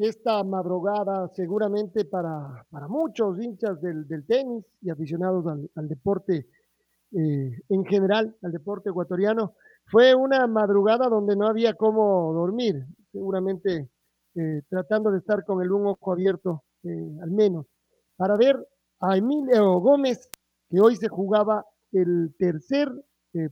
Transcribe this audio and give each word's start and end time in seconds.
Esta 0.00 0.42
madrugada 0.44 1.28
seguramente 1.34 2.04
para, 2.04 2.66
para 2.70 2.88
muchos 2.88 3.40
hinchas 3.40 3.80
del, 3.80 4.06
del, 4.08 4.24
tenis 4.26 4.64
y 4.80 4.90
aficionados 4.90 5.46
al, 5.46 5.70
al 5.74 5.88
deporte 5.88 6.48
eh, 7.12 7.60
en 7.68 7.84
general, 7.84 8.36
al 8.42 8.52
deporte 8.52 8.90
ecuatoriano, 8.90 9.54
fue 9.86 10.14
una 10.14 10.46
madrugada 10.46 11.08
donde 11.08 11.34
no 11.34 11.48
había 11.48 11.74
cómo 11.74 12.32
dormir, 12.32 12.86
seguramente 13.10 13.90
eh, 14.36 14.62
tratando 14.68 15.10
de 15.10 15.18
estar 15.18 15.44
con 15.44 15.60
el 15.60 15.72
un 15.72 15.88
ojo 15.88 16.12
abierto 16.12 16.62
eh, 16.84 17.18
al 17.20 17.32
menos, 17.32 17.66
para 18.16 18.36
ver 18.36 18.64
a 19.00 19.16
Emilio 19.16 19.80
Gómez, 19.80 20.30
que 20.68 20.80
hoy 20.80 20.94
se 20.94 21.08
jugaba 21.08 21.66
el 21.92 22.34
tercer 22.38 22.88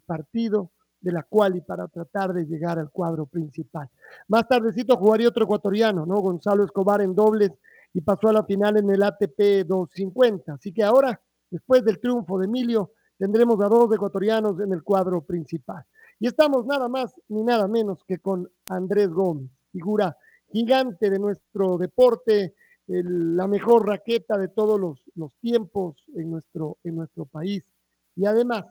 partido 0.06 0.72
de 1.00 1.12
la 1.12 1.22
cual 1.22 1.56
y 1.56 1.60
para 1.60 1.86
tratar 1.88 2.32
de 2.32 2.44
llegar 2.44 2.78
al 2.78 2.90
cuadro 2.90 3.26
principal. 3.26 3.88
Más 4.28 4.46
tardecito 4.48 4.96
jugaría 4.96 5.28
otro 5.28 5.44
ecuatoriano, 5.44 6.04
¿no? 6.04 6.16
Gonzalo 6.16 6.64
Escobar 6.64 7.02
en 7.02 7.14
dobles 7.14 7.52
y 7.94 8.00
pasó 8.00 8.28
a 8.28 8.32
la 8.32 8.44
final 8.44 8.76
en 8.76 8.90
el 8.90 9.02
ATP 9.02 9.66
250. 9.66 10.54
Así 10.54 10.72
que 10.72 10.82
ahora, 10.82 11.20
después 11.50 11.84
del 11.84 12.00
triunfo 12.00 12.38
de 12.38 12.46
Emilio, 12.46 12.92
tendremos 13.16 13.60
a 13.60 13.68
dos 13.68 13.92
ecuatorianos 13.94 14.60
en 14.60 14.72
el 14.72 14.82
cuadro 14.82 15.22
principal. 15.22 15.84
Y 16.20 16.26
estamos 16.26 16.66
nada 16.66 16.88
más 16.88 17.14
ni 17.28 17.42
nada 17.42 17.68
menos 17.68 18.04
que 18.04 18.18
con 18.18 18.50
Andrés 18.68 19.08
Gómez, 19.08 19.50
figura 19.70 20.16
gigante 20.50 21.10
de 21.10 21.18
nuestro 21.18 21.78
deporte, 21.78 22.54
la 22.86 23.46
mejor 23.46 23.86
raqueta 23.86 24.38
de 24.38 24.48
todos 24.48 24.80
los, 24.80 25.02
los 25.14 25.34
tiempos 25.40 25.96
en 26.14 26.30
nuestro, 26.30 26.78
en 26.84 26.96
nuestro 26.96 27.26
país. 27.26 27.62
Y 28.16 28.24
además, 28.24 28.64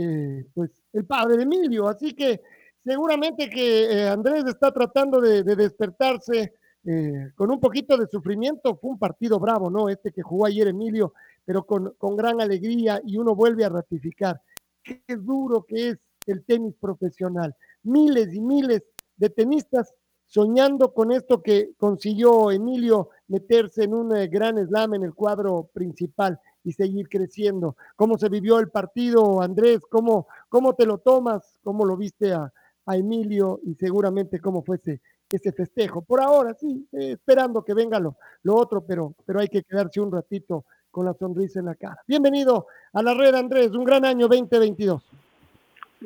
eh, 0.00 0.46
pues 0.54 0.70
el 0.92 1.04
padre 1.04 1.36
de 1.36 1.42
Emilio. 1.42 1.88
Así 1.88 2.14
que 2.14 2.40
seguramente 2.84 3.50
que 3.50 3.84
eh, 3.84 4.08
Andrés 4.08 4.44
está 4.46 4.72
tratando 4.72 5.20
de, 5.20 5.42
de 5.42 5.56
despertarse 5.56 6.54
eh, 6.84 7.32
con 7.34 7.50
un 7.50 7.58
poquito 7.58 7.96
de 7.96 8.06
sufrimiento. 8.06 8.76
Fue 8.76 8.90
un 8.90 8.98
partido 8.98 9.40
bravo, 9.40 9.70
¿no? 9.70 9.88
Este 9.88 10.12
que 10.12 10.22
jugó 10.22 10.46
ayer 10.46 10.68
Emilio, 10.68 11.12
pero 11.44 11.64
con, 11.66 11.94
con 11.98 12.16
gran 12.16 12.40
alegría 12.40 13.00
y 13.04 13.16
uno 13.16 13.34
vuelve 13.34 13.64
a 13.64 13.70
ratificar 13.70 14.40
qué 14.84 15.02
duro 15.16 15.64
que 15.66 15.88
es 15.90 15.98
el 16.26 16.44
tenis 16.44 16.74
profesional. 16.80 17.54
Miles 17.82 18.32
y 18.32 18.40
miles 18.40 18.84
de 19.16 19.30
tenistas 19.30 19.92
soñando 20.28 20.92
con 20.92 21.10
esto 21.10 21.42
que 21.42 21.70
consiguió 21.76 22.50
Emilio 22.50 23.10
meterse 23.28 23.84
en 23.84 23.94
un 23.94 24.14
eh, 24.14 24.28
gran 24.28 24.56
slam 24.58 24.94
en 24.94 25.02
el 25.02 25.14
cuadro 25.14 25.68
principal 25.72 26.38
y 26.62 26.72
seguir 26.72 27.08
creciendo. 27.08 27.76
¿Cómo 27.96 28.18
se 28.18 28.28
vivió 28.28 28.58
el 28.60 28.68
partido, 28.70 29.40
Andrés? 29.40 29.80
¿Cómo, 29.90 30.28
cómo 30.48 30.74
te 30.74 30.84
lo 30.84 30.98
tomas? 30.98 31.58
¿Cómo 31.64 31.84
lo 31.84 31.96
viste 31.96 32.32
a, 32.32 32.52
Emilio? 32.90 33.60
Y 33.64 33.74
seguramente 33.74 34.38
cómo 34.38 34.62
fue 34.62 34.76
ese, 34.76 35.00
ese 35.30 35.52
festejo. 35.52 36.02
Por 36.02 36.20
ahora, 36.20 36.54
sí, 36.54 36.86
eh, 36.92 37.12
esperando 37.12 37.64
que 37.64 37.74
venga 37.74 37.98
lo, 37.98 38.16
lo 38.42 38.54
otro, 38.54 38.82
pero, 38.86 39.14
pero 39.26 39.40
hay 39.40 39.48
que 39.48 39.62
quedarse 39.62 40.00
un 40.00 40.12
ratito 40.12 40.64
con 40.90 41.06
la 41.06 41.14
sonrisa 41.14 41.60
en 41.60 41.66
la 41.66 41.74
cara. 41.74 41.98
Bienvenido 42.06 42.66
a 42.92 43.02
la 43.02 43.14
red, 43.14 43.34
Andrés. 43.34 43.70
Un 43.70 43.84
gran 43.84 44.04
año 44.04 44.28
2022. 44.28 45.02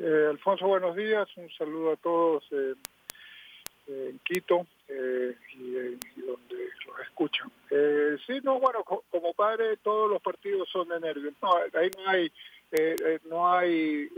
Eh, 0.01 0.27
Alfonso, 0.31 0.67
buenos 0.67 0.97
días. 0.97 1.29
Un 1.37 1.49
saludo 1.51 1.93
a 1.93 1.97
todos 1.97 2.45
en 3.87 4.19
Quito 4.25 4.67
eh, 4.89 5.37
y, 5.55 5.77
y, 5.77 6.23
donde 6.27 6.69
los 6.87 7.01
escuchan. 7.03 7.51
Eh, 7.71 8.17
sí, 8.27 8.41
no, 8.43 8.61
bueno, 8.61 8.85
co 8.85 9.05
como 9.11 9.33
padre 9.35 9.77
todos 9.79 10.11
los 10.11 10.21
partidos 10.23 10.69
son 10.71 10.89
de 10.89 11.01
nervios. 11.01 11.35
No, 11.43 11.57
ahí 11.57 11.91
no 11.97 12.09
hay, 12.09 12.33
eh, 12.73 13.19
no 13.29 13.53
hay 13.53 14.09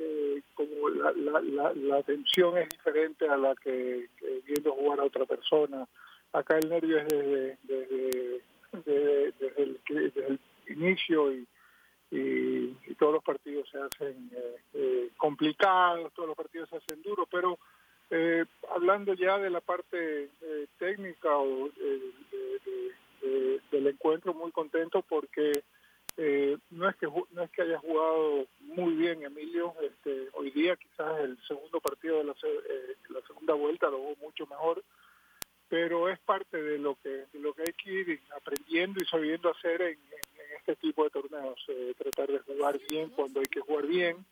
como 0.54 0.88
la, 0.90 1.12
la, 1.12 1.40
la, 1.40 1.72
la, 1.74 2.02
tensión 2.02 2.58
es 2.58 2.68
diferente 2.68 3.28
a 3.28 3.36
la 3.36 3.54
que, 3.56 4.08
viendo 4.44 4.72
jugar 4.72 5.00
a 5.00 5.04
otra 5.04 5.24
persona. 5.24 5.86
Acá 6.32 6.58
el 6.58 6.68
nervio 6.68 6.98
es 6.98 7.08
desde, 7.08 7.58
desde, 7.62 8.42
desde, 8.72 9.78
desde 9.88 10.26
el, 10.26 10.40
inicio 10.66 11.32
y, 11.32 11.46
y, 12.10 12.76
y, 12.86 12.94
todos 12.98 13.14
los 13.14 13.22
partidos 13.22 13.68
se 13.70 13.78
hacen 13.78 14.30
complicados, 15.16 16.12
todos 16.14 16.28
los 16.28 16.36
partidos 16.36 16.68
se 16.68 16.76
hacen 16.76 17.02
duros, 17.02 17.28
pero 17.30 17.58
eh, 18.16 18.44
hablando 18.72 19.12
ya 19.14 19.38
de 19.38 19.50
la 19.50 19.60
parte 19.60 20.30
eh, 20.40 20.66
técnica 20.78 21.36
o 21.36 21.66
eh, 21.66 22.12
de, 22.30 23.28
de, 23.28 23.60
del 23.72 23.88
encuentro, 23.88 24.32
muy 24.32 24.52
contento 24.52 25.02
porque 25.02 25.50
no 26.70 26.88
es 26.88 26.94
que 26.94 27.08
no 27.08 27.42
es 27.42 27.50
que 27.50 27.62
haya 27.62 27.78
jugado 27.80 28.46
muy 28.60 28.94
bien 28.94 29.24
Emilio 29.24 29.74
este, 29.82 30.28
hoy 30.34 30.52
día, 30.52 30.76
quizás 30.76 31.18
el 31.22 31.36
segundo 31.48 31.80
partido 31.80 32.18
de 32.18 32.24
la, 32.24 32.34
la 33.08 33.26
segunda 33.26 33.54
vuelta 33.54 33.90
lo 33.90 33.98
hubo 33.98 34.16
mucho 34.22 34.46
mejor, 34.46 34.84
pero 35.68 36.08
es 36.08 36.20
parte 36.20 36.62
de 36.62 36.78
lo 36.78 36.96
que 37.02 37.08
de 37.08 37.40
lo 37.40 37.52
que 37.52 37.62
hay 37.62 37.72
que 37.72 37.90
ir 37.90 38.20
aprendiendo 38.36 39.02
y 39.02 39.06
sabiendo 39.06 39.50
hacer 39.50 39.82
en, 39.82 39.88
en, 39.88 40.40
en 40.40 40.56
este 40.58 40.76
tipo 40.76 41.02
de 41.02 41.10
torneos, 41.10 41.58
tratar 41.98 42.28
de 42.28 42.38
jugar 42.38 42.78
bien 42.88 43.10
cuando 43.10 43.40
hay 43.40 43.46
que 43.46 43.60
jugar 43.60 43.88
bien 43.88 44.24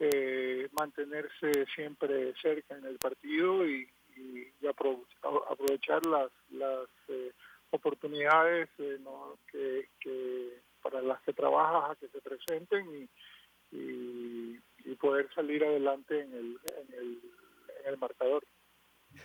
eh, 0.00 0.68
mantenerse 0.72 1.66
siempre 1.74 2.32
cerca 2.40 2.76
en 2.76 2.84
el 2.84 2.98
partido 2.98 3.66
y, 3.66 3.88
y, 4.16 4.66
aprovechar 4.66 6.04
las, 6.06 6.30
las 6.50 6.88
eh, 7.08 7.32
oportunidades 7.70 8.68
eh, 8.78 8.98
no, 9.00 9.38
que, 9.50 9.88
que, 10.00 10.60
para 10.82 11.00
las 11.02 11.20
que 11.22 11.32
trabajas 11.32 11.90
a 11.90 11.96
que 11.96 12.08
se 12.08 12.20
presenten 12.20 12.86
y, 12.94 13.76
y, 13.76 14.60
y 14.84 14.94
poder 14.96 15.28
salir 15.34 15.64
adelante 15.64 16.20
en 16.20 16.32
el, 16.32 16.58
en 16.76 16.94
el, 16.94 17.20
en 17.84 17.92
el 17.92 17.98
marcador. 17.98 18.44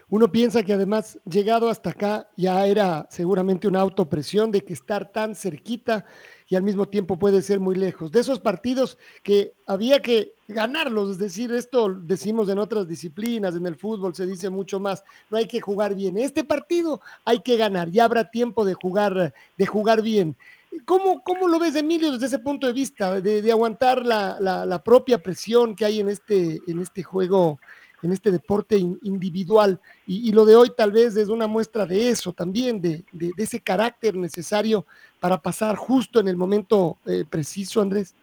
Uno 0.10 0.32
piensa 0.32 0.64
que 0.64 0.74
además, 0.74 1.20
llegado 1.26 1.70
hasta 1.70 1.92
acá, 1.92 2.30
ya 2.38 2.66
era 2.68 3.08
seguramente 3.10 3.68
una 3.68 3.82
autopresión 3.82 4.52
de 4.52 4.62
que 4.62 4.74
estar 4.74 5.12
tan 5.12 5.36
cerquita 5.36 6.06
y 6.48 6.56
al 6.56 6.64
mismo 6.64 6.88
tiempo 6.88 7.18
puede 7.18 7.42
ser 7.42 7.60
muy 7.60 7.76
lejos. 7.76 8.12
De 8.12 8.20
esos 8.20 8.40
partidos 8.40 8.98
que 9.24 9.54
había 9.66 10.02
que 10.02 10.36
ganarlos, 10.48 11.12
es 11.12 11.18
decir, 11.18 11.52
esto 11.52 11.94
decimos 11.94 12.50
en 12.50 12.60
otras 12.60 12.88
disciplinas, 12.88 13.56
en 13.56 13.66
el 13.66 13.76
fútbol 13.76 14.14
se 14.14 14.28
dice 14.28 14.50
mucho 14.50 14.80
más, 14.80 15.04
no 15.32 15.38
hay 15.38 15.48
que 15.48 15.62
jugar 15.62 15.96
bien. 15.96 16.18
Este 16.18 16.44
partido 16.44 17.02
hay 17.26 17.40
que 17.40 17.58
ganar, 17.58 17.90
ya 17.90 18.06
habrá 18.06 18.30
tiempo 18.30 18.66
de 18.66 18.74
jugar, 18.74 19.34
de 19.58 19.66
jugar 19.66 20.02
bien. 20.02 20.38
¿Cómo, 20.86 21.24
¿Cómo 21.24 21.48
lo 21.48 21.60
ves, 21.60 21.76
Emilio, 21.76 22.12
desde 22.12 22.26
ese 22.26 22.40
punto 22.40 22.68
de 22.68 22.74
vista, 22.74 23.22
de, 23.22 23.52
aguantar 23.52 24.06
la, 24.06 24.38
la, 24.40 24.66
la, 24.66 24.84
propia 24.84 25.22
presión 25.22 25.76
que 25.76 25.86
hay 25.86 26.00
en 26.00 26.10
este, 26.10 26.62
en 26.68 26.80
este 26.80 27.04
juego? 27.04 27.60
En 28.04 28.12
este 28.12 28.32
deporte 28.32 28.78
individual. 28.78 29.80
Y, 30.06 30.32
lo 30.32 30.46
de 30.46 30.56
hoy 30.56 30.72
tal 30.76 30.92
vez 30.92 31.16
es 31.16 31.30
una 31.30 31.48
muestra 31.48 31.86
de 31.86 32.10
eso 32.10 32.34
también, 32.34 32.82
de, 32.82 33.04
ese 33.38 33.60
carácter 33.62 34.16
necesario 34.16 34.86
para 35.20 35.38
pasar 35.38 35.76
justo 35.76 36.20
en 36.20 36.28
el 36.28 36.38
momento 36.38 36.98
eh, 37.06 37.24
preciso, 37.30 37.82
Andrés. 37.82 38.16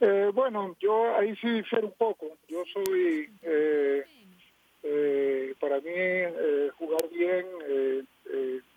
Eh, 0.00 0.30
bueno, 0.32 0.76
yo 0.78 1.16
ahí 1.16 1.34
sí 1.36 1.48
difiero 1.48 1.88
un 1.88 1.94
poco. 1.94 2.26
Yo 2.48 2.62
soy, 2.72 3.28
eh, 3.42 4.04
eh 4.82 5.54
para 5.58 5.80
mí, 5.80 5.90
eh, 5.92 6.70
jugar 6.78 7.08
bien, 7.10 7.46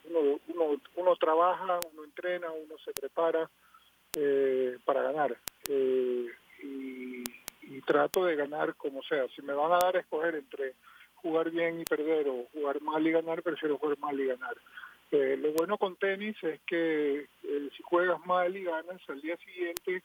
uno, 0.10 0.39
uno, 0.48 0.81
uno, 0.95 1.16
trabaja, 1.16 1.80
uno 1.94 2.04
entrena, 2.04 2.48
uno 2.51 2.75
se 2.84 2.92
prepara 2.92 3.50
para 4.86 5.04
ganar. 5.04 5.38
y 5.69 6.90
trato 7.81 8.25
de 8.25 8.36
ganar 8.36 8.75
como 8.75 9.01
sea. 9.04 9.28
Si 9.36 9.42
me 9.42 9.54
van 9.54 9.72
a 9.72 9.80
dar 9.80 9.95
a 9.95 10.00
escoger 10.00 10.36
entre 10.36 10.75
jugar 11.16 11.51
bien 11.51 11.80
y 11.80 11.86
perder 11.86 12.28
o 12.28 12.48
jugar 12.54 12.81
mal 12.81 13.06
y 13.06 13.12
ganar, 13.12 13.44
prefiero 13.44 13.78
jugar 13.78 13.98
mal 14.00 14.19
y 14.19 14.25
ganar. 14.25 14.57
Eh, 15.12 15.38
lo 15.38 15.51
bueno 15.54 15.78
con 15.78 15.95
tenis 15.98 16.36
es 16.42 16.62
que 16.62 17.28
eh, 17.44 17.69
si 17.75 17.83
juegas 17.83 18.25
mal 18.25 18.56
y 18.56 18.63
ganas, 18.63 19.01
al 19.10 19.22
día 19.22 19.38
siguiente 19.38 20.04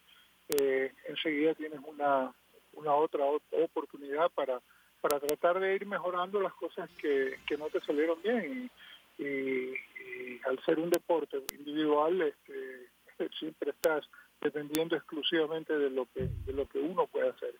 eh, 0.48 0.92
enseguida 1.06 1.54
tienes 1.54 1.80
una, 1.86 2.32
una 2.74 2.94
otra 2.94 3.24
oportunidad 3.24 4.30
para, 4.32 4.60
para 5.00 5.20
tratar 5.20 5.60
de 5.60 5.76
ir 5.76 5.86
mejorando 5.86 6.40
las 6.40 6.54
cosas 6.54 6.90
que, 7.00 7.36
que 7.46 7.56
no 7.56 7.66
te 7.68 7.80
salieron 7.80 8.20
bien. 8.22 8.70
Y, 9.18 9.22
y, 9.22 9.74
y 9.74 10.40
al 10.44 10.62
ser 10.64 10.78
un 10.78 10.90
deporte 10.90 11.38
individual, 11.56 12.20
este, 12.22 12.88
siempre 13.38 13.70
estás 13.70 14.06
dependiendo 14.40 14.96
exclusivamente 14.96 15.76
de 15.76 15.90
lo 15.90 16.06
que 16.06 16.28
de 16.46 16.52
lo 16.52 16.66
que 16.68 16.78
uno 16.78 17.06
puede 17.06 17.30
hacer. 17.30 17.54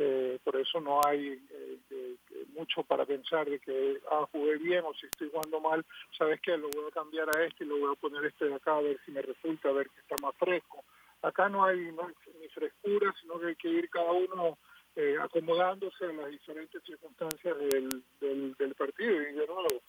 Eh, 0.00 0.38
por 0.44 0.54
eso 0.54 0.80
no 0.80 1.00
hay 1.04 1.42
eh, 1.50 1.78
de 1.90 2.16
mucho 2.54 2.84
para 2.84 3.04
pensar 3.04 3.50
de 3.50 3.58
que 3.58 4.00
ah, 4.12 4.26
jugué 4.30 4.56
bien 4.58 4.84
o 4.84 4.94
si 4.94 5.06
estoy 5.06 5.28
jugando 5.28 5.60
mal, 5.60 5.84
¿sabes 6.16 6.40
qué? 6.40 6.56
Lo 6.56 6.68
voy 6.70 6.84
a 6.88 6.94
cambiar 6.94 7.28
a 7.36 7.44
este 7.44 7.64
y 7.64 7.66
lo 7.66 7.78
voy 7.78 7.92
a 7.92 8.00
poner 8.00 8.24
este 8.24 8.46
de 8.46 8.54
acá 8.54 8.76
a 8.76 8.80
ver 8.80 8.98
si 9.04 9.10
me 9.10 9.22
resulta, 9.22 9.68
a 9.68 9.72
ver 9.72 9.88
que 9.90 10.00
está 10.00 10.14
más 10.22 10.36
fresco. 10.36 10.84
Acá 11.22 11.48
no 11.48 11.64
hay, 11.64 11.90
no 11.92 12.06
hay 12.06 12.14
ni 12.40 12.48
frescura, 12.48 13.12
sino 13.20 13.40
que 13.40 13.46
hay 13.46 13.56
que 13.56 13.68
ir 13.68 13.90
cada 13.90 14.12
uno 14.12 14.58
eh, 14.94 15.16
acomodándose 15.20 16.04
a 16.04 16.12
las 16.12 16.30
diferentes 16.30 16.82
circunstancias 16.84 17.58
del, 17.58 18.02
del, 18.20 18.54
del 18.54 18.74
partido. 18.74 19.20
Y 19.22 19.32
de 19.32 19.46
nuevo, 19.46 19.82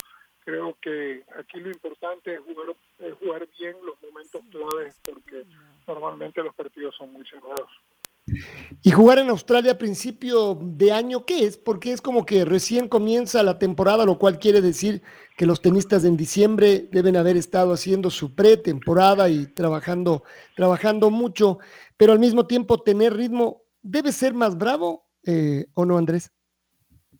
creo 0.44 0.76
que 0.80 1.24
aquí 1.36 1.60
lo 1.60 1.70
importante 1.70 2.34
es 2.34 2.40
jugar, 2.40 2.74
es 2.98 3.14
jugar 3.14 3.48
bien 3.58 3.76
los 3.84 4.00
momentos 4.02 4.42
claves 4.50 5.00
porque 5.04 5.44
normalmente 5.94 6.42
los 6.42 6.54
partidos 6.54 6.94
son 6.96 7.12
muy 7.12 7.24
cerrados. 7.26 7.68
Y 8.82 8.90
jugar 8.92 9.18
en 9.18 9.28
Australia 9.28 9.72
a 9.72 9.78
principio 9.78 10.54
de 10.54 10.92
año, 10.92 11.26
¿qué 11.26 11.44
es? 11.44 11.56
Porque 11.58 11.92
es 11.92 12.00
como 12.00 12.24
que 12.24 12.44
recién 12.44 12.88
comienza 12.88 13.42
la 13.42 13.58
temporada, 13.58 14.06
lo 14.06 14.18
cual 14.18 14.38
quiere 14.38 14.60
decir 14.60 15.02
que 15.36 15.46
los 15.46 15.60
tenistas 15.60 16.04
en 16.04 16.16
diciembre 16.16 16.88
deben 16.92 17.16
haber 17.16 17.36
estado 17.36 17.72
haciendo 17.72 18.10
su 18.10 18.34
pretemporada 18.34 19.28
y 19.28 19.46
trabajando, 19.46 20.22
trabajando 20.54 21.10
mucho, 21.10 21.58
pero 21.96 22.12
al 22.12 22.18
mismo 22.18 22.46
tiempo 22.46 22.82
tener 22.82 23.14
ritmo, 23.14 23.62
¿debe 23.82 24.12
ser 24.12 24.32
más 24.32 24.56
bravo 24.56 25.06
eh, 25.26 25.66
o 25.74 25.84
no, 25.84 25.98
Andrés? 25.98 26.32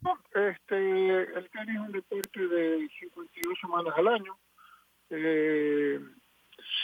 No, 0.03 0.15
este, 0.35 1.23
el 1.23 1.51
tenis 1.51 1.75
es 1.75 1.81
un 1.81 1.93
deporte 1.93 2.47
de 2.47 2.89
52 3.01 3.59
semanas 3.61 3.95
al 3.97 4.09
año. 4.09 4.39
Eh, 5.11 6.01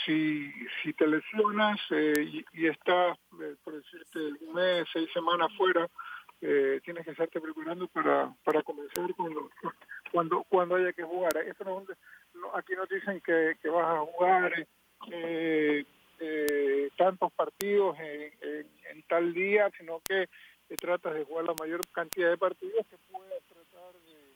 si, 0.07 0.51
si 0.81 0.93
te 0.93 1.05
lesionas 1.05 1.79
eh, 1.91 2.43
y, 2.53 2.67
estás, 2.67 3.17
eh, 3.41 3.55
por 3.63 3.75
decirte, 3.75 4.19
un 4.45 4.53
mes, 4.55 4.87
seis 4.91 5.07
semanas 5.13 5.49
fuera, 5.55 5.87
eh, 6.39 6.79
tienes 6.83 7.03
que 7.03 7.11
estarte 7.11 7.41
preparando 7.41 7.87
para, 7.87 8.31
para 8.43 8.61
comenzar 8.61 9.13
cuando, 9.15 9.49
cuando, 10.11 10.43
cuando 10.43 10.75
haya 10.75 10.93
que 10.93 11.03
jugar. 11.03 11.35
Eso 11.37 11.63
no, 11.63 12.55
aquí 12.55 12.73
nos 12.75 12.87
dicen 12.89 13.21
que, 13.21 13.57
que 13.61 13.69
vas 13.69 13.85
a 13.85 13.99
jugar 13.99 14.67
eh, 15.11 15.85
eh, 16.19 16.89
tantos 16.95 17.31
partidos 17.33 17.97
en, 17.99 18.31
en, 18.41 18.67
en, 18.91 19.03
tal 19.07 19.33
día, 19.33 19.69
sino 19.77 19.99
que 20.07 20.29
tratas 20.77 21.15
de 21.15 21.25
jugar 21.25 21.45
la 21.45 21.55
mayor 21.59 21.81
cantidad 21.91 22.29
de 22.29 22.37
partidos 22.37 22.85
que 22.87 22.97
puedas 23.11 23.43
tratar 23.45 23.93
de, 24.05 24.26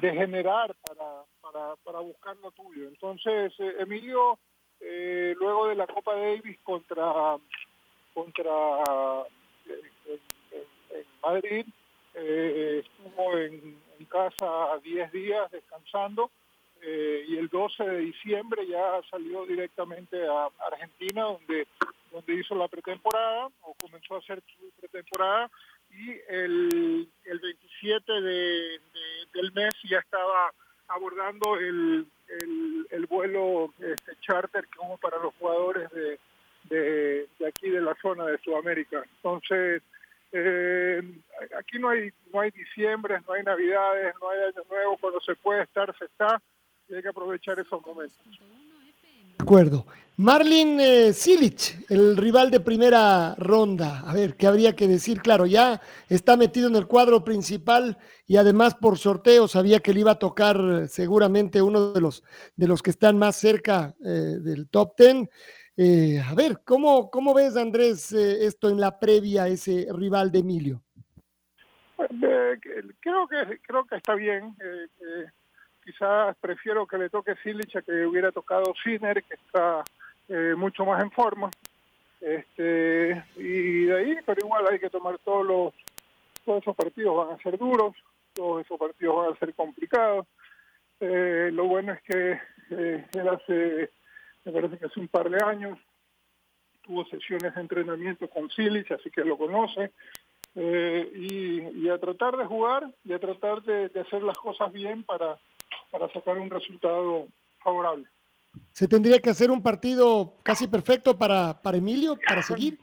de 0.00 0.12
generar 0.12 0.74
para, 0.86 1.24
para, 1.40 1.76
para 1.76 2.00
buscar 2.00 2.36
lo 2.36 2.50
tuyo. 2.52 2.88
Entonces, 2.88 3.52
eh, 3.58 3.74
Emilio, 3.78 4.38
eh, 4.80 5.34
luego 5.38 5.68
de 5.68 5.74
la 5.74 5.86
Copa 5.86 6.14
Davis 6.14 6.58
contra, 6.62 7.36
contra 8.14 8.50
eh, 9.66 10.20
en, 10.92 11.06
Madrid, 11.22 11.66
eh, 12.14 12.84
estuvo 12.84 13.38
en, 13.38 13.78
en 13.98 14.04
casa 14.06 14.78
10 14.82 15.12
días 15.12 15.50
descansando 15.50 16.30
eh, 16.82 17.24
y 17.28 17.36
el 17.36 17.48
12 17.48 17.84
de 17.84 17.98
diciembre 17.98 18.66
ya 18.66 19.00
salió 19.10 19.44
directamente 19.44 20.26
a 20.26 20.48
Argentina, 20.66 21.24
donde, 21.24 21.66
donde 22.10 22.34
hizo 22.34 22.54
la 22.54 22.68
pretemporada 22.68 23.48
o 23.62 23.74
comenzó 23.74 24.14
a 24.14 24.18
hacer 24.18 24.42
su 24.46 24.70
pretemporada 24.80 25.50
y 25.90 26.10
el, 26.28 27.08
el 27.24 27.38
27 27.38 28.12
de, 28.12 28.20
de, 28.20 28.78
del 29.34 29.52
mes 29.52 29.74
ya 29.88 29.98
estaba 29.98 30.52
abordando 30.88 31.56
el, 31.56 32.06
el, 32.40 32.86
el 32.90 33.06
vuelo 33.06 33.72
este, 33.78 34.12
charter 34.20 34.66
que 34.66 34.78
hubo 34.80 34.96
para 34.98 35.18
los 35.18 35.34
jugadores 35.34 35.90
de, 35.90 36.18
de, 36.64 37.28
de, 37.38 37.46
aquí 37.46 37.70
de 37.70 37.80
la 37.80 37.94
zona 38.00 38.26
de 38.26 38.38
Sudamérica. 38.38 39.02
Entonces, 39.16 39.82
eh, 40.32 41.02
aquí 41.58 41.78
no 41.78 41.90
hay, 41.90 42.10
no 42.32 42.40
hay 42.40 42.50
diciembre, 42.50 43.18
no 43.26 43.34
hay 43.34 43.42
navidades, 43.42 44.14
no 44.20 44.30
hay 44.30 44.40
año 44.42 44.62
nuevo, 44.68 44.96
cuando 44.98 45.20
se 45.20 45.34
puede 45.36 45.62
estar, 45.62 45.96
se 45.98 46.04
está, 46.04 46.40
y 46.88 46.94
hay 46.94 47.02
que 47.02 47.08
aprovechar 47.08 47.58
esos 47.58 47.84
momentos. 47.84 48.18
Acuerdo. 49.40 49.86
Marlin 50.18 50.78
eh, 50.80 51.12
Silic, 51.14 51.90
el 51.90 52.16
rival 52.16 52.50
de 52.50 52.60
primera 52.60 53.34
ronda. 53.38 54.00
A 54.00 54.12
ver, 54.12 54.36
¿qué 54.36 54.46
habría 54.46 54.76
que 54.76 54.86
decir? 54.86 55.22
Claro, 55.22 55.46
ya 55.46 55.80
está 56.10 56.36
metido 56.36 56.68
en 56.68 56.76
el 56.76 56.86
cuadro 56.86 57.24
principal 57.24 57.96
y 58.26 58.36
además 58.36 58.74
por 58.74 58.98
sorteo 58.98 59.48
sabía 59.48 59.80
que 59.80 59.94
le 59.94 60.00
iba 60.00 60.12
a 60.12 60.18
tocar 60.18 60.60
eh, 60.60 60.88
seguramente 60.88 61.62
uno 61.62 61.92
de 61.92 62.00
los, 62.02 62.22
de 62.54 62.68
los 62.68 62.82
que 62.82 62.90
están 62.90 63.16
más 63.16 63.36
cerca 63.36 63.94
eh, 64.04 64.38
del 64.40 64.68
top 64.68 64.94
ten. 64.94 65.30
Eh, 65.74 66.20
a 66.20 66.34
ver, 66.34 66.60
¿cómo, 66.64 67.10
¿cómo 67.10 67.32
ves, 67.32 67.56
Andrés, 67.56 68.12
eh, 68.12 68.44
esto 68.44 68.68
en 68.68 68.78
la 68.78 68.98
previa, 68.98 69.48
ese 69.48 69.88
rival 69.90 70.30
de 70.30 70.40
Emilio? 70.40 70.82
Creo, 71.96 73.26
que, 73.26 73.60
creo 73.62 73.86
que 73.86 73.96
está 73.96 74.14
bien. 74.14 74.54
Quizás 75.84 76.36
prefiero 76.40 76.86
que 76.86 76.98
le 76.98 77.10
toque 77.10 77.36
Silic 77.42 77.76
a 77.76 77.82
que 77.82 78.06
hubiera 78.06 78.32
tocado 78.32 78.72
Sinner, 78.82 79.22
que 79.22 79.34
está 79.34 79.82
eh, 80.28 80.54
mucho 80.56 80.84
más 80.84 81.02
en 81.02 81.10
forma. 81.10 81.50
Este, 82.20 83.24
y 83.36 83.84
de 83.84 83.96
ahí, 83.96 84.16
pero 84.26 84.40
igual 84.44 84.66
hay 84.70 84.78
que 84.78 84.90
tomar 84.90 85.18
todos 85.18 85.46
los, 85.46 85.74
todos 86.44 86.62
esos 86.62 86.76
partidos 86.76 87.16
van 87.16 87.34
a 87.34 87.42
ser 87.42 87.56
duros, 87.58 87.96
todos 88.34 88.64
esos 88.64 88.78
partidos 88.78 89.16
van 89.16 89.32
a 89.32 89.38
ser 89.38 89.54
complicados. 89.54 90.26
Eh, 91.00 91.50
lo 91.52 91.64
bueno 91.64 91.94
es 91.94 92.02
que 92.02 92.38
eh, 92.70 93.06
él 93.12 93.28
hace, 93.28 93.90
me 94.44 94.52
parece 94.52 94.78
que 94.78 94.86
hace 94.86 95.00
un 95.00 95.08
par 95.08 95.30
de 95.30 95.42
años, 95.42 95.78
tuvo 96.82 97.04
sesiones 97.06 97.54
de 97.54 97.60
entrenamiento 97.60 98.28
con 98.28 98.50
Silich, 98.50 98.90
así 98.92 99.10
que 99.10 99.24
lo 99.24 99.38
conoce. 99.38 99.92
Eh, 100.56 101.10
y, 101.14 101.60
y, 101.84 101.88
a 101.88 101.98
tratar 101.98 102.36
de 102.36 102.44
jugar 102.44 102.90
y 103.04 103.12
a 103.12 103.20
tratar 103.20 103.62
de, 103.62 103.88
de 103.88 104.00
hacer 104.00 104.20
las 104.24 104.36
cosas 104.36 104.72
bien 104.72 105.04
para, 105.04 105.38
para 105.90 106.12
sacar 106.12 106.38
un 106.38 106.50
resultado 106.50 107.26
favorable. 107.62 108.06
¿Se 108.72 108.88
tendría 108.88 109.20
que 109.20 109.30
hacer 109.30 109.50
un 109.50 109.62
partido 109.62 110.34
casi 110.42 110.66
perfecto 110.66 111.16
para, 111.16 111.60
para 111.60 111.76
Emilio, 111.76 112.18
para 112.26 112.42
seguir? 112.42 112.78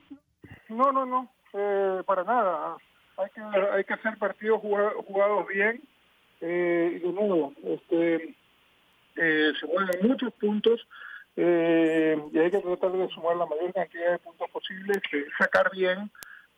No, 0.69 0.92
no, 0.92 1.06
no, 1.06 1.30
eh, 1.54 2.01
para 2.06 2.24
nada. 2.24 2.77
Hay 3.18 3.30
que, 3.33 3.42
hay 3.42 3.83
que 3.83 3.94
hacer 3.94 4.18
partidos 4.18 4.62
jugados, 4.62 5.47
bien. 5.47 5.81
Eh, 6.40 6.97
y 6.97 6.99
de 6.99 7.14
nuevo, 7.14 7.52
este, 7.64 8.35
eh, 9.16 9.52
se 9.59 9.68
juegan 9.68 9.90
muchos 10.04 10.31
puntos 10.33 10.87
eh, 11.35 12.19
y 12.31 12.37
hay 12.40 12.52
que 12.52 12.59
tratar 12.59 12.92
de 12.92 13.09
sumar 13.09 13.35
la 13.37 13.45
mayor 13.45 13.73
cantidad 13.73 14.11
de 14.11 14.19
puntos 14.19 14.49
posibles, 14.49 15.02
sacar 15.37 15.71
bien, 15.71 16.11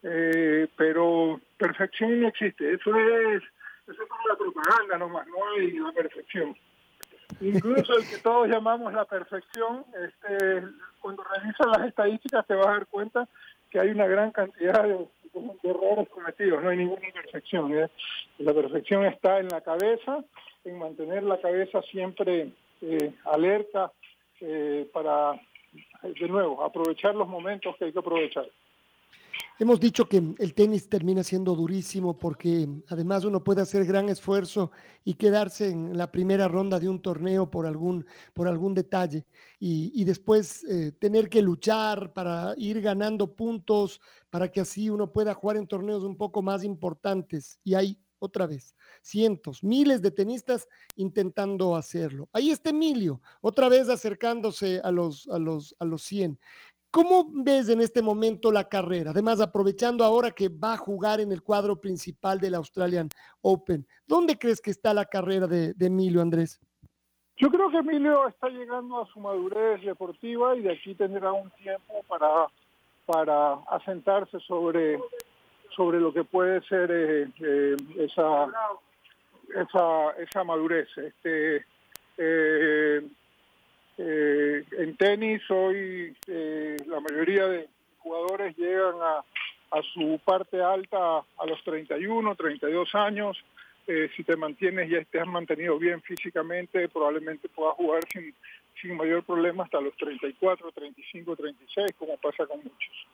eh, 0.03 0.68
pero 0.77 1.39
perfección 1.58 2.22
no 2.22 2.27
existe. 2.29 2.74
Eso 2.74 2.96
es, 2.96 3.44
eso 3.91 4.03
es 4.03 4.10
como 4.10 4.27
la 4.27 4.36
propaganda 4.36 4.98
nomás, 4.98 5.27
no 5.27 5.36
hay 5.51 5.72
la 5.72 5.91
perfección. 5.91 6.55
Incluso 7.41 7.98
el 7.98 8.10
que 8.10 8.17
todos 8.17 8.48
llamamos 8.48 8.93
la 8.93 9.05
perfección, 9.05 9.86
este, 10.03 10.63
cuando 11.00 11.24
revisas 11.24 11.67
las 11.67 11.88
estadísticas 11.88 12.46
te 12.46 12.55
vas 12.55 12.67
a 12.67 12.72
dar 12.72 12.88
cuenta 12.88 13.27
que 13.69 13.79
hay 13.79 13.89
una 13.89 14.08
gran 14.08 14.31
cantidad 14.31 14.84
de, 14.84 15.08
errores 15.63 16.10
cometidos, 16.10 16.62
no 16.62 16.69
hay 16.69 16.77
ninguna 16.77 17.08
perfección. 17.13 17.77
¿eh? 17.77 17.88
La 18.39 18.53
perfección 18.53 19.05
está 19.05 19.39
en 19.39 19.48
la 19.48 19.62
cabeza, 19.62 20.24
en 20.65 20.79
mantener 20.79 21.24
la 21.24 21.39
cabeza 21.39 21.81
siempre 21.84 22.51
eh, 22.81 23.13
alerta 23.25 23.91
eh, 24.41 24.89
para, 24.91 25.39
de 26.01 26.27
nuevo, 26.27 26.63
aprovechar 26.63 27.15
los 27.15 27.27
momentos 27.27 27.75
que 27.77 27.86
hay 27.86 27.93
que 27.93 28.00
aprovechar. 28.00 28.50
Hemos 29.62 29.82
dicho 29.82 30.08
que 30.08 30.24
el 30.38 30.54
tenis 30.54 30.88
termina 30.88 31.22
siendo 31.22 31.54
durísimo 31.54 32.18
porque 32.18 32.66
además 32.88 33.25
uno 33.25 33.44
puede 33.44 33.62
hacer 33.62 33.84
gran 33.84 34.08
esfuerzo 34.08 34.72
y 35.04 35.16
quedarse 35.16 35.68
en 35.68 35.98
la 35.98 36.10
primera 36.10 36.48
ronda 36.48 36.80
de 36.80 36.88
un 36.88 37.01
torneo 37.01 37.51
por 37.51 37.66
algún, 37.66 38.06
por 38.34 38.48
algún 38.48 38.74
detalle 38.74 39.25
y, 39.60 39.92
y 39.94 40.06
después 40.06 40.63
eh, 40.63 40.94
tener 40.94 41.28
que 41.28 41.42
luchar 41.42 42.13
para 42.13 42.54
ir 42.56 42.80
ganando 42.80 43.36
puntos 43.36 44.00
para 44.30 44.50
que 44.50 44.62
así 44.62 44.89
uno 44.89 45.12
pueda 45.12 45.34
jugar 45.34 45.58
en 45.58 45.68
torneos 45.68 46.04
un 46.04 46.16
poco 46.16 46.42
más 46.42 46.63
importantes. 46.63 47.60
Y 47.66 47.74
hay 47.74 48.00
otra 48.20 48.48
vez 48.48 48.75
cientos, 49.01 49.63
miles 49.63 50.01
de 50.01 50.12
tenistas 50.12 50.68
intentando 50.96 51.75
hacerlo. 51.75 52.30
Ahí 52.34 52.51
está 52.51 52.70
Emilio, 52.70 53.22
otra 53.42 53.70
vez 53.70 53.89
acercándose 53.89 54.82
a 54.84 54.92
los, 54.92 55.28
a 55.30 55.39
los, 55.39 55.75
a 55.80 55.86
los 55.86 56.04
100. 56.04 56.39
¿Cómo 56.91 57.29
ves 57.31 57.69
en 57.69 57.81
este 57.81 58.01
momento 58.01 58.51
la 58.51 58.67
carrera? 58.67 59.12
Además, 59.12 59.39
aprovechando 59.41 60.03
ahora 60.03 60.31
que 60.31 60.50
va 60.50 60.74
a 60.74 60.77
jugar 60.77 61.19
en 61.19 61.31
el 61.31 61.43
cuadro 61.43 61.79
principal 61.79 62.39
del 62.39 62.55
Australian 62.55 63.10
Open, 63.41 63.86
¿dónde 64.08 64.39
crees 64.39 64.60
que 64.60 64.72
está 64.72 64.91
la 64.93 65.05
carrera 65.05 65.46
de, 65.46 65.75
Emilio 65.79 66.19
Andrés? 66.19 66.60
Yo 67.38 67.50
creo 67.50 67.69
que 67.69 67.77
Emilio 67.77 68.27
está 68.27 68.50
llegando 68.50 69.01
a 69.01 69.05
su 69.08 69.19
madurez 69.19 69.84
deportiva 69.84 70.55
y 70.55 70.62
de 70.62 70.74
aquí 70.74 70.96
tendrá 70.96 71.31
un 71.31 71.51
tiempo 71.51 72.03
para, 72.08 72.48
para 73.05 73.53
asentarse 73.69 74.39
sobre, 74.39 75.00
sobre 75.75 76.00
lo 76.00 76.12
que 76.12 76.24
puede 76.24 76.60
ser 76.63 76.89
eh, 76.91 77.27
eh, 77.39 77.77
esa, 78.00 78.48
esa, 79.55 80.10
esa 80.17 80.43
madurez. 80.43 80.89
Este, 80.98 81.58
eh, 81.58 81.63
en 84.79 84.95
tenis 84.95 85.41
hoy 85.50 86.15
eh, 86.27 86.77
la 86.88 87.01
mayoría 87.01 87.48
de 87.48 87.67
jugadores 88.00 88.57
llegan 88.57 88.95
a, 89.01 89.24
su 89.93 90.19
parte 90.24 90.62
alta 90.62 91.17
a 91.17 91.45
los 91.45 91.63
31, 91.63 92.33
32 92.36 92.95
años. 92.95 93.38
Eh, 93.88 94.09
si 94.15 94.24
te 94.24 94.36
mantienes 94.36 94.89
y 94.89 95.05
te 95.05 95.19
has 95.19 95.27
mantenido 95.27 95.77
bien 95.77 96.01
físicamente, 96.01 96.88
probablemente 96.89 97.50
puedas 97.50 97.75
jugar 97.75 98.01
sin, 98.12 98.33
sin 98.81 98.95
mayor 98.95 99.24
problema 99.24 99.65
hasta 99.65 99.81
los 99.81 99.95
34, 99.98 100.71
35, 100.71 101.36
36, 101.36 101.91
como 101.98 102.17
pasa 102.17 102.45
con 102.45 102.59
muchos. 102.59 103.07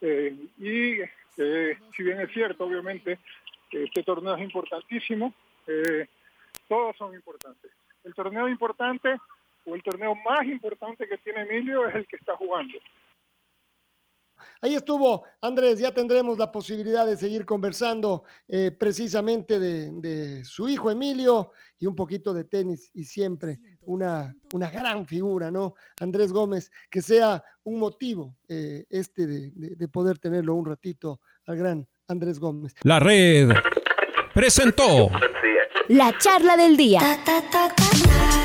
Eh, 0.00 0.36
y 0.58 1.00
eh, 1.36 1.78
si 1.96 2.02
bien 2.02 2.20
es 2.20 2.30
cierto, 2.32 2.64
obviamente, 2.64 3.18
que 3.70 3.84
este 3.84 4.02
torneo 4.04 4.36
es 4.36 4.42
importantísimo, 4.42 5.34
eh, 5.66 6.06
todos 6.68 6.96
son 6.96 7.14
importantes. 7.14 7.72
El 8.04 8.14
torneo 8.14 8.48
importante 8.48 9.18
o 9.68 9.74
el 9.74 9.82
torneo 9.82 10.14
más 10.14 10.44
importante 10.46 11.06
que 11.08 11.18
tiene 11.18 11.42
Emilio 11.42 11.86
es 11.88 11.94
el 11.94 12.06
que 12.06 12.16
está 12.16 12.36
jugando. 12.36 12.78
Ahí 14.60 14.74
estuvo, 14.74 15.24
Andrés, 15.40 15.78
ya 15.78 15.92
tendremos 15.92 16.38
la 16.38 16.50
posibilidad 16.50 17.06
de 17.06 17.16
seguir 17.16 17.44
conversando 17.44 18.24
eh, 18.48 18.70
precisamente 18.70 19.58
de, 19.58 19.90
de, 19.92 20.44
su 20.44 20.68
hijo 20.68 20.90
Emilio 20.90 21.52
y 21.78 21.86
un 21.86 21.94
poquito 21.94 22.32
de 22.32 22.44
tenis 22.44 22.90
y 22.94 23.04
siempre 23.04 23.58
una, 23.82 24.34
una 24.52 24.70
gran 24.70 25.06
figura, 25.06 25.50
¿no? 25.50 25.74
Andrés 26.00 26.32
Gómez, 26.32 26.70
que 26.90 27.02
sea 27.02 27.42
un 27.64 27.78
motivo 27.78 28.36
eh, 28.48 28.84
este 28.90 29.26
de, 29.26 29.50
de, 29.54 29.76
de 29.76 29.88
poder 29.88 30.18
tenerlo 30.18 30.54
un 30.54 30.66
ratito 30.66 31.20
al 31.46 31.56
gran 31.56 31.88
Andrés 32.08 32.38
Gómez. 32.40 32.74
La 32.82 32.98
red 32.98 33.50
presentó 34.34 35.10
la 35.88 36.16
charla 36.18 36.56
del 36.56 36.76
día. 36.76 37.00